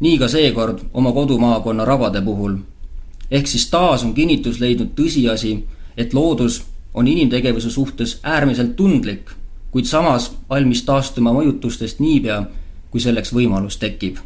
[0.00, 2.56] nii ka seekord oma kodumaakonna rabade puhul.
[3.30, 5.64] ehk siis taas on kinnitus leidnud tõsiasi,
[5.96, 6.62] et loodus
[6.94, 9.30] on inimtegevuse suhtes äärmiselt tundlik
[9.72, 12.42] kuid samas valmis taastuma mõjutustest niipea,
[12.90, 14.18] kui selleks võimalus tekib.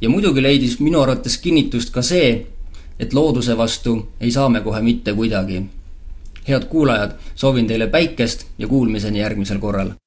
[0.00, 2.46] ja muidugi leidis minu arvates kinnitust ka see,
[2.98, 5.62] et looduse vastu ei saa me kohe mitte kuidagi.
[6.48, 10.01] head kuulajad, soovin teile päikest ja kuulmiseni järgmisel korral!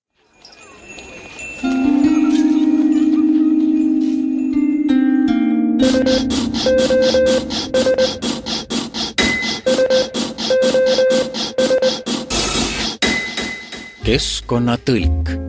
[14.05, 15.44] Keskkonnatõlk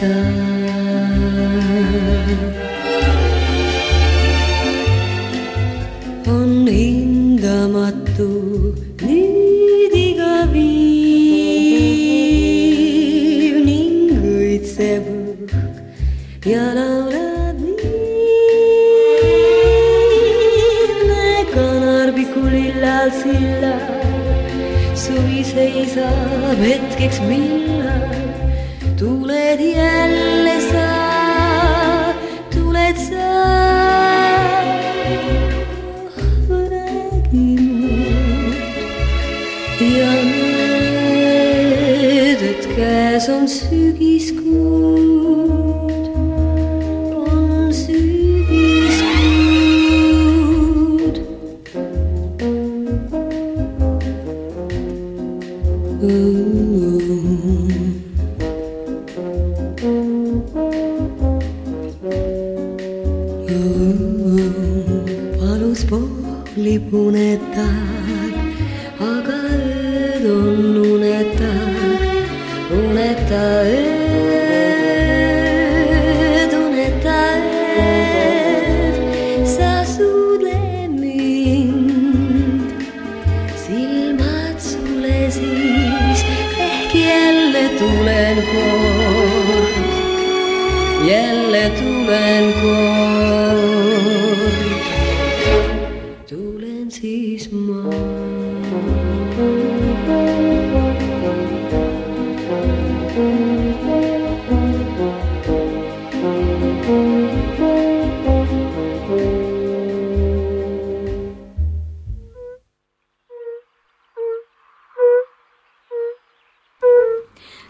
[0.00, 0.47] 的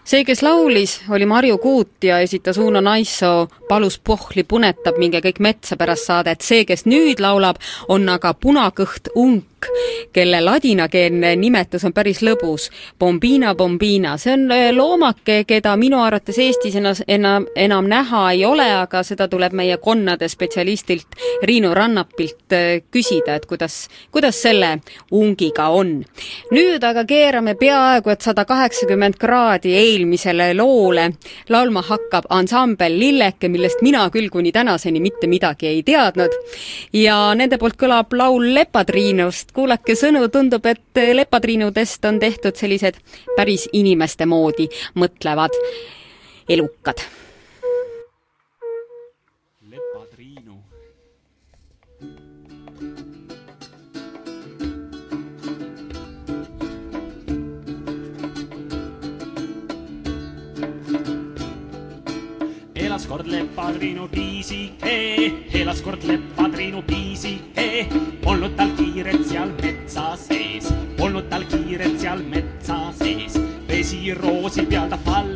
[0.09, 5.39] see, kes laulis, oli Marju Kuut ja esitas Uno Naissoo Palus pohli punetab, minge kõik
[5.39, 6.41] metsa pärast saadet.
[6.41, 9.58] see, kes nüüd laulab, on aga punakõht unk
[10.13, 12.69] kelle ladinakeelne nimetus on päris lõbus.
[12.99, 18.45] Bombina bombina, see on äh, loomake, keda minu arvates Eestis enam, enam, enam näha ei
[18.45, 24.77] ole, aga seda tuleb meie konnade spetsialistilt Riinu Rannapilt äh, küsida, et kuidas, kuidas selle
[25.11, 25.99] ungiga on.
[26.51, 31.09] nüüd aga keerame peaaegu et sada kaheksakümmend kraadi eelmisele loole.
[31.49, 36.33] laulma hakkab ansambel Lilleke, millest mina küll kuni tänaseni mitte midagi ei teadnud.
[36.93, 42.99] ja nende poolt kõlab laul Lepatriinust, sest kuulake sõnu, tundub, et lepatriinudest on tehtud sellised
[43.35, 45.55] päris inimeste moodi mõtlevad
[46.49, 47.01] elukad
[63.09, 64.97] kord lepadrinu piisike,
[65.57, 67.87] elas kord lepadrinu piisike.
[68.21, 73.39] polnud tal kiiret seal metsa sees, polnud tal kiiret seal metsa sees.
[73.69, 75.28] vesiroosi peal ta palvetas,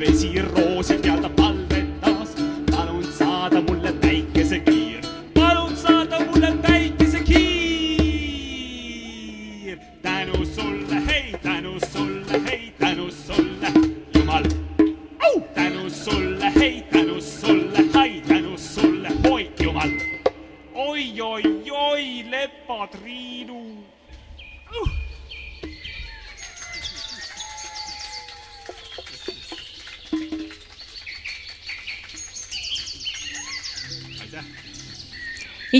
[0.00, 0.06] Ve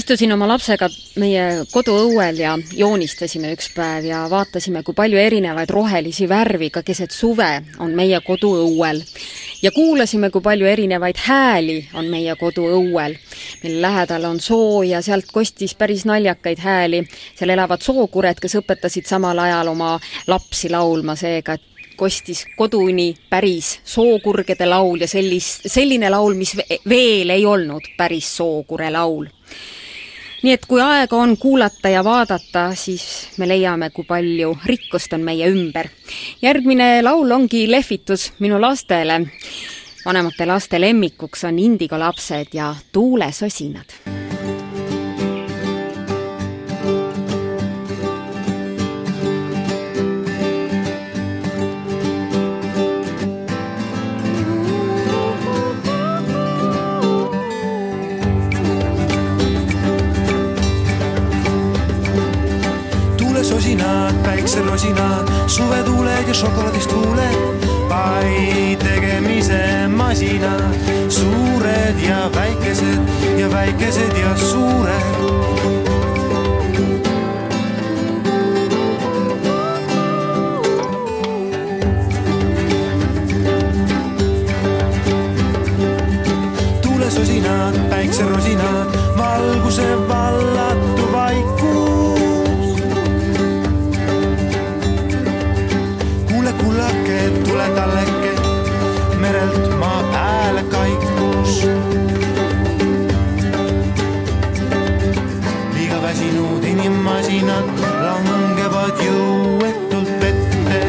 [0.08, 0.86] istusin oma lapsega
[1.20, 7.12] meie koduõuel ja joonistasime üks päev ja vaatasime, kui palju erinevaid rohelisi värvi ka keset
[7.12, 7.50] suve
[7.84, 9.02] on meie koduõuel.
[9.60, 13.18] ja kuulasime, kui palju erinevaid hääli on meie koduõuel.
[13.62, 17.04] meil lähedal on soo ja sealt kostis päris naljakaid hääli.
[17.36, 21.62] seal elavad sookured, kes õpetasid samal ajal oma lapsi laulma, seega et
[21.96, 28.36] kostis koduni päris sookurgede laul ja sellis, selline laul, mis ve- veel ei olnud päris
[28.36, 29.28] sookure laul
[30.42, 35.24] nii et kui aega on kuulata ja vaadata, siis me leiame, kui palju rikkust on
[35.26, 35.88] meie ümber.
[36.42, 39.20] järgmine laul ongi lehvitus minu lastele.
[40.04, 44.27] vanemate laste lemmikuks on Indigo lapsed ja Tuulesosinad
[64.48, 70.74] tuulesosinad, päikserosinad, suvetuuled ja šokolaadist huuled, pai tegemise masinad,
[71.08, 75.02] suured ja väikesed ja väikesed ja suured.
[86.82, 88.86] tuulesosinad, päikserosinad,
[89.18, 90.87] valguse vallatu
[97.30, 98.32] kullake, tule talleke,
[99.16, 101.68] merelt maa pääle kaikus.
[105.74, 107.64] liiga väsinud inimmasinad
[108.00, 110.86] langevad jõuetult vette.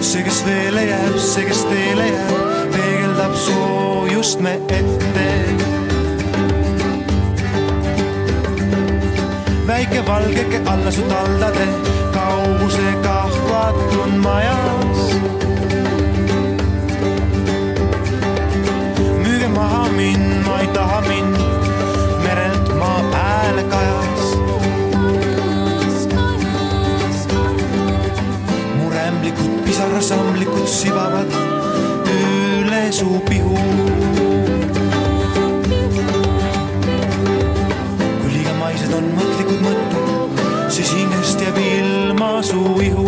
[0.00, 5.54] see, kes veele jääb, see, kes teele jääb, peegeldab soojust me ette
[9.66, 11.66] väike valgeke alla su taldade,
[12.44, 13.16] kaugusega
[13.48, 15.00] vaatun majas.
[19.22, 21.36] müüge maha mind, ma ei taha mind,
[22.24, 24.22] merelt maa pääle kajas.
[28.78, 31.30] muremlikud pisarasamblikud sibavad
[32.18, 33.56] üle su pihu
[38.20, 39.83] kui liiga maised on mõtlikud mõtted,
[42.44, 43.03] posso ir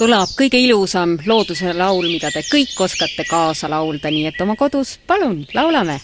[0.00, 4.96] kõlab kõige ilusam looduse laul, mida te kõik oskate kaasa laulda, nii et oma kodus
[5.06, 5.98] palun, laulame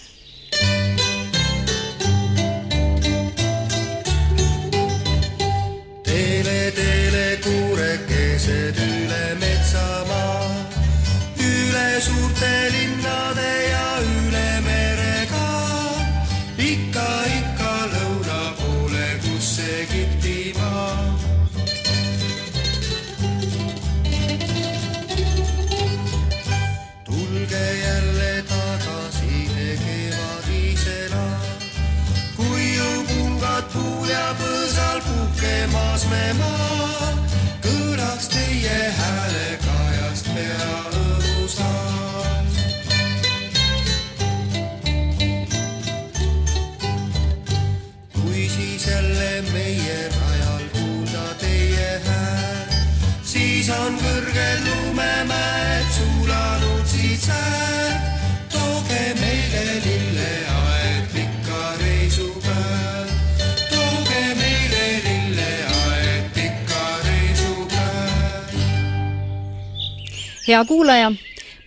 [70.56, 71.12] hea kuulaja,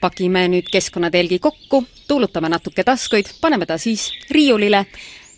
[0.02, 4.86] pakime nüüd keskkonnatelgi kokku, tuulutame natuke taskuid, paneme ta siis riiulile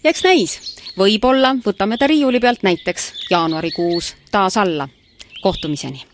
[0.04, 0.56] ja eks näis,
[0.98, 4.88] võib-olla võtame ta riiuli pealt näiteks jaanuarikuus taas alla.
[5.42, 6.11] kohtumiseni!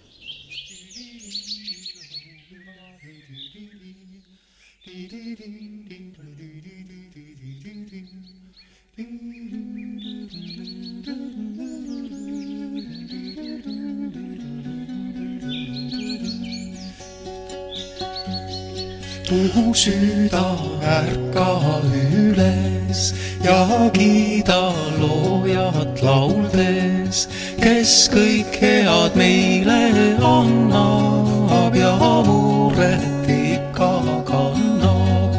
[19.32, 21.60] Mu süda ärka
[21.92, 23.14] üles
[23.44, 27.28] ja kiida loojat lauldes,
[27.60, 29.82] kes kõik head meile
[30.24, 31.92] annab ja
[32.28, 33.92] muret ikka
[34.30, 35.36] kannab.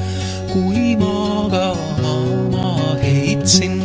[0.52, 3.80] kui magama heitsin,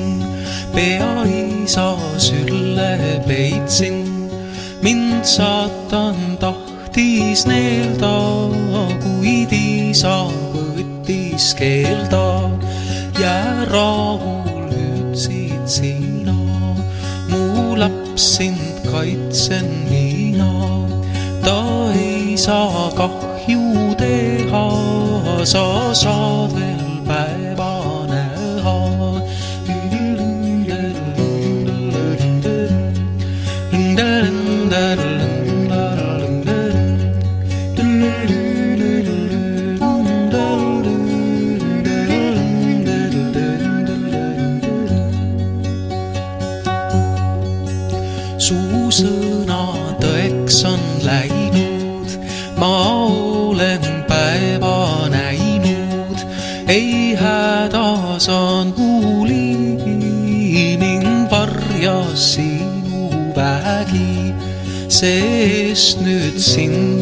[0.76, 4.04] pea isa sülle peitsin,
[4.84, 8.43] mind saatan tahtis neelda,
[11.64, 12.50] keelda.
[13.20, 16.36] jää rahul ütlesid sina,
[17.30, 20.52] mu laps sind kaitsen mina.
[21.46, 21.60] ta
[21.96, 24.68] ei saa kahju teha,
[25.46, 26.73] sa saad veel
[65.04, 66.93] sest nüüd sind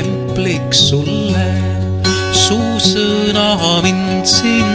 [0.00, 1.46] templiks sulle.
[2.32, 4.69] su sõna mind siin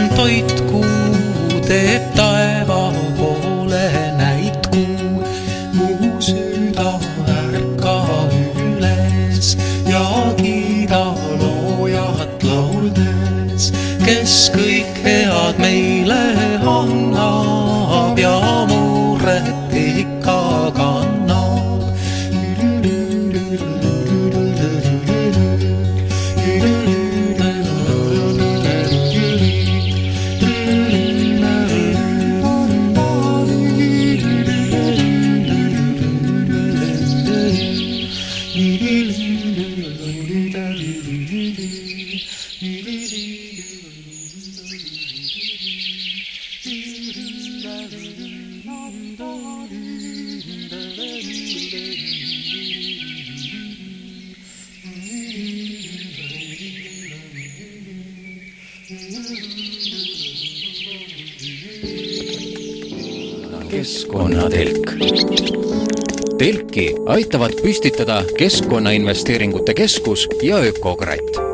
[67.66, 71.45] püstitada Keskkonnainvesteeringute Keskus ja Ökokratt